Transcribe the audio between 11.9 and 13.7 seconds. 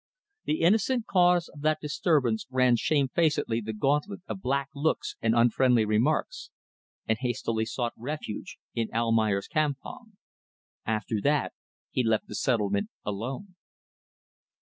he left the settlement alone.